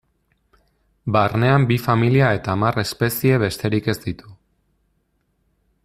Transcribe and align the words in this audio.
Barnean 1.15 1.67
bi 1.71 1.77
familia 1.83 2.31
eta 2.39 2.55
hamar 2.55 2.81
espezie 2.85 3.39
besterik 3.45 3.91
ez 3.95 3.97
ditu. 4.07 4.35